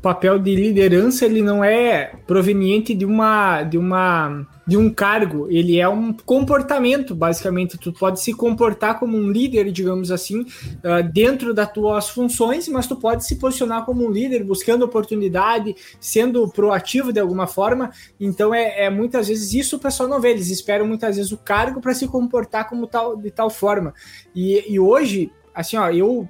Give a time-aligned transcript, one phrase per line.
[0.00, 5.80] papel de liderança ele não é proveniente de uma de uma de um cargo, ele
[5.80, 7.78] é um comportamento, basicamente.
[7.78, 12.86] Tu pode se comportar como um líder, digamos assim, uh, dentro das tuas funções, mas
[12.86, 17.90] tu pode se posicionar como um líder, buscando oportunidade, sendo proativo de alguma forma.
[18.20, 21.38] Então é, é muitas vezes isso o pessoal não vê, eles esperam muitas vezes o
[21.38, 23.92] cargo para se comportar como tal de tal forma.
[24.32, 26.28] E, e hoje, assim, ó, eu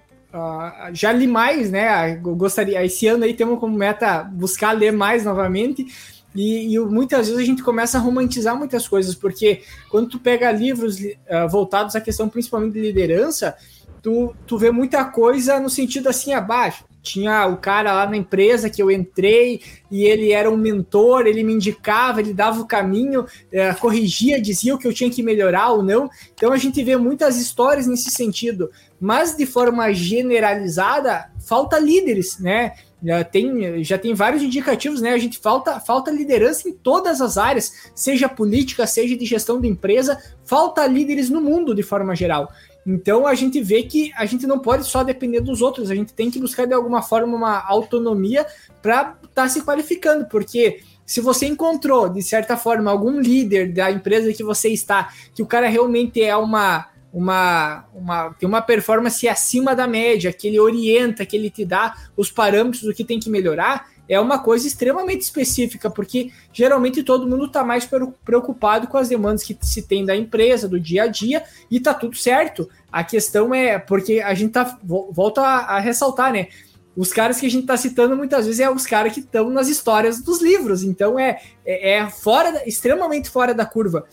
[0.93, 2.21] Já li mais, né?
[2.23, 2.85] Eu gostaria.
[2.85, 5.87] Esse ano aí temos como meta buscar ler mais novamente.
[6.35, 10.53] E, e, muitas vezes a gente começa a romantizar muitas coisas, porque quando tu pega
[10.53, 13.57] livros uh, voltados à questão principalmente de liderança,
[14.03, 16.85] tu, tu vê muita coisa no sentido assim abaixo.
[17.09, 21.43] Tinha o cara lá na empresa que eu entrei e ele era um mentor, ele
[21.43, 25.71] me indicava, ele dava o caminho, é, corrigia, dizia o que eu tinha que melhorar
[25.71, 26.11] ou não.
[26.35, 32.75] Então a gente vê muitas histórias nesse sentido, mas de forma generalizada, falta líderes, né?
[33.03, 35.13] Já tem, já tem vários indicativos, né?
[35.13, 39.69] A gente falta, falta liderança em todas as áreas, seja política, seja de gestão de
[39.69, 42.53] empresa, falta líderes no mundo de forma geral.
[42.91, 46.15] Então a gente vê que a gente não pode só depender dos outros, a gente
[46.15, 48.47] tem que buscar de alguma forma uma autonomia
[48.81, 53.91] para estar tá se qualificando, porque se você encontrou, de certa forma, algum líder da
[53.91, 59.27] empresa que você está, que o cara realmente é uma uma, uma, tem uma performance
[59.29, 63.19] acima da média, que ele orienta, que ele te dá os parâmetros do que tem
[63.19, 67.87] que melhorar, é uma coisa extremamente específica, porque geralmente todo mundo está mais
[68.25, 71.93] preocupado com as demandas que se tem da empresa, do dia a dia, e tá
[71.93, 72.69] tudo certo.
[72.91, 76.49] A questão é, porque a gente tá, volta a, ressaltar, né?
[76.97, 79.69] Os caras que a gente está citando muitas vezes é os caras que estão nas
[79.69, 84.07] histórias dos livros, então é, é, é fora, extremamente fora da curva.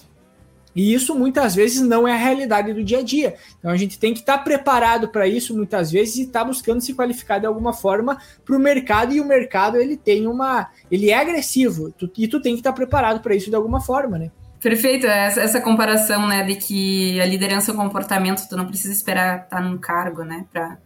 [0.75, 3.35] E isso muitas vezes não é a realidade do dia a dia.
[3.57, 6.45] Então a gente tem que estar tá preparado para isso muitas vezes e estar tá
[6.45, 10.69] buscando se qualificar de alguma forma para o mercado e o mercado ele tem uma,
[10.91, 13.79] ele é agressivo tu, e tu tem que estar tá preparado para isso de alguma
[13.79, 14.31] forma, né?
[14.59, 18.93] Perfeito, essa, essa comparação, né, de que a liderança é um comportamento, tu não precisa
[18.93, 20.77] esperar estar num cargo, né, para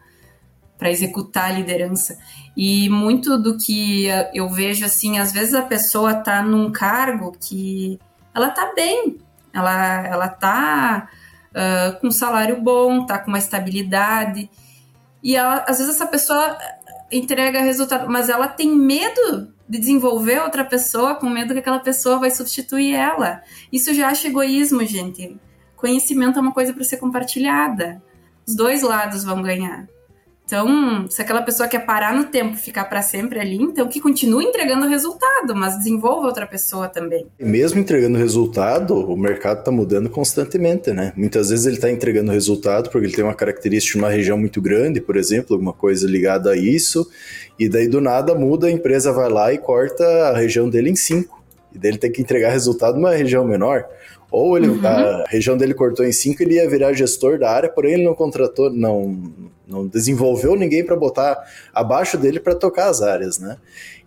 [0.78, 2.18] para executar a liderança.
[2.56, 8.00] E muito do que eu vejo assim, às vezes a pessoa tá num cargo que
[8.34, 9.18] ela tá bem,
[9.54, 11.10] ela, ela tá
[11.50, 14.50] uh, com um salário bom, tá com uma estabilidade.
[15.24, 16.58] E ela, às vezes essa pessoa
[17.12, 22.20] entrega resultado, mas ela tem medo de desenvolver outra pessoa, com medo que aquela pessoa
[22.20, 23.42] vai substituir ela.
[23.72, 25.38] Isso já acha egoísmo, gente.
[25.76, 28.02] Conhecimento é uma coisa para ser compartilhada.
[28.48, 29.88] Os dois lados vão ganhar.
[30.50, 34.02] Então, se aquela pessoa quer parar no tempo e ficar para sempre ali, então que
[34.02, 37.28] continue entregando resultado, mas desenvolva outra pessoa também.
[37.40, 41.14] Mesmo entregando resultado, o mercado está mudando constantemente, né?
[41.16, 44.60] Muitas vezes ele está entregando resultado porque ele tem uma característica de uma região muito
[44.60, 47.08] grande, por exemplo, alguma coisa ligada a isso,
[47.60, 50.96] e daí do nada muda, a empresa vai lá e corta a região dele em
[50.96, 51.44] cinco.
[51.72, 53.86] E daí ele tem que entregar resultado numa região menor.
[54.32, 54.86] Ou ele, uhum.
[54.86, 58.14] a região dele cortou em cinco, ele ia virar gestor da área, porém ele não
[58.14, 59.18] contratou, não
[59.70, 61.38] não desenvolveu ninguém para botar
[61.72, 63.58] abaixo dele para tocar as áreas, né?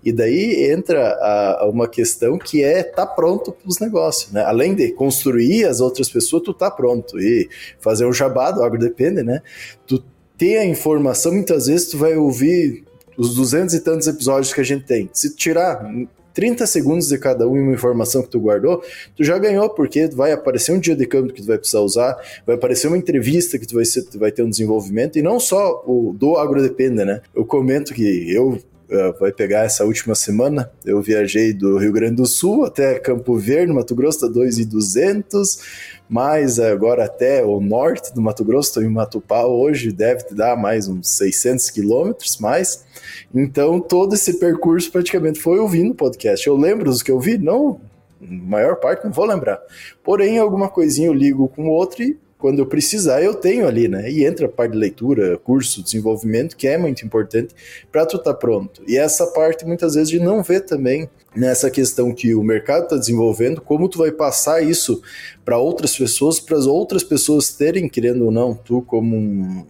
[0.05, 4.43] E daí entra a, a uma questão que é tá pronto para os negócios, né?
[4.45, 9.23] Além de construir as outras pessoas, tu tá pronto e fazer um jabá do depende,
[9.23, 9.41] né?
[9.87, 10.03] Tu
[10.37, 12.83] ter a informação, muitas vezes tu vai ouvir
[13.17, 15.09] os duzentos e tantos episódios que a gente tem.
[15.13, 15.89] Se tirar
[16.35, 18.83] 30 segundos de cada um uma informação que tu guardou,
[19.17, 22.17] tu já ganhou, porque vai aparecer um dia de campo que tu vai precisar usar,
[22.47, 25.39] vai aparecer uma entrevista que tu vai, ser, tu vai ter um desenvolvimento, e não
[25.39, 27.21] só o do agrodepende, né?
[27.35, 28.59] Eu comento que eu
[29.19, 30.71] vai pegar essa última semana.
[30.85, 35.59] Eu viajei do Rio Grande do Sul até Campo Verde, Mato Grosso, 2,200,
[36.09, 40.89] mais agora até o norte do Mato Grosso, estou em Matupá hoje, deve dar mais
[40.89, 42.85] uns 600 quilômetros mais.
[43.35, 46.47] Então, todo esse percurso praticamente foi ouvindo podcast.
[46.47, 47.39] Eu lembro dos que eu vi?
[47.39, 47.81] Não,
[48.21, 49.61] maior parte não vou lembrar.
[50.05, 53.87] Porém, alguma coisinha eu ligo com o outro e quando eu precisar, eu tenho ali,
[53.87, 54.11] né?
[54.11, 57.55] E entra a parte de leitura, curso, desenvolvimento, que é muito importante
[57.93, 58.83] para tu estar tá pronto.
[58.85, 62.97] E essa parte, muitas vezes, de não ver também nessa questão que o mercado está
[62.97, 65.01] desenvolvendo, como tu vai passar isso
[65.45, 69.65] para outras pessoas, para as outras pessoas terem, querendo ou não, tu como um,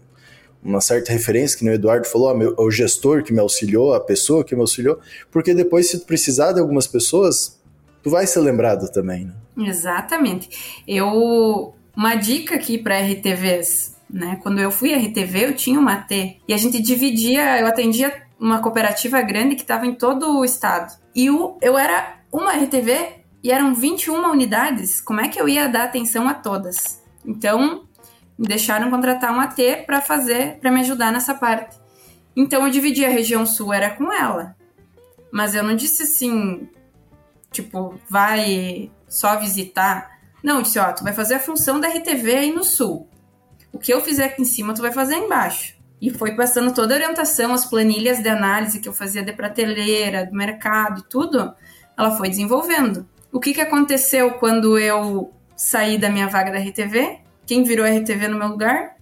[0.65, 4.01] uma certa referência, que o Eduardo falou, ah, meu, o gestor que me auxiliou, a
[4.01, 4.99] pessoa que me auxiliou,
[5.31, 7.61] porque depois, se tu precisar de algumas pessoas,
[8.03, 9.35] tu vai ser lembrado também, né?
[9.69, 10.83] Exatamente.
[10.89, 14.39] Eu uma dica aqui para RTVs, né?
[14.43, 18.61] Quando eu fui RTV, eu tinha uma T e a gente dividia, eu atendia uma
[18.61, 20.93] cooperativa grande que estava em todo o estado.
[21.15, 25.00] E o, eu era uma RTV e eram 21 unidades.
[25.00, 27.03] Como é que eu ia dar atenção a todas?
[27.25, 27.87] Então,
[28.39, 31.77] me deixaram contratar um AT para fazer, para me ajudar nessa parte.
[32.37, 34.56] Então eu dividi a região sul era com ela.
[35.31, 36.69] Mas eu não disse assim,
[37.50, 40.12] tipo, vai só visitar.
[40.43, 43.09] Não, eu disse, ó, tu vai fazer a função da RTV aí no sul.
[43.73, 45.75] O que eu fizer aqui em cima, tu vai fazer embaixo.
[46.00, 50.27] E foi passando toda a orientação, as planilhas de análise que eu fazia de prateleira,
[50.27, 51.55] do mercado e tudo,
[51.97, 53.09] ela foi desenvolvendo.
[53.31, 57.21] O que, que aconteceu quando eu saí da minha vaga da RTV?
[57.47, 58.97] Quem virou RTV no meu lugar?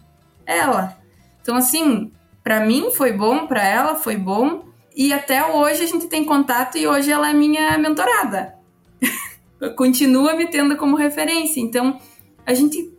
[0.44, 0.98] Ela.
[1.40, 2.12] Então, assim,
[2.44, 4.64] para mim foi bom, para ela foi bom,
[4.94, 8.54] e até hoje a gente tem contato e hoje ela é minha mentorada.
[9.76, 11.60] Continua me tendo como referência.
[11.60, 12.00] Então,
[12.46, 12.90] a gente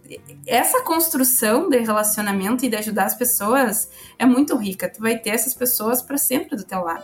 [0.46, 4.90] essa construção de relacionamento e de ajudar as pessoas é muito rica.
[4.90, 7.04] Tu vai ter essas pessoas para sempre do teu lado.